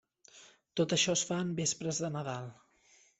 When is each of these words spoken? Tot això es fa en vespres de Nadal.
Tot 0.79 0.95
això 0.97 1.15
es 1.17 1.23
fa 1.31 1.37
en 1.47 1.51
vespres 1.59 1.99
de 2.05 2.11
Nadal. 2.17 2.49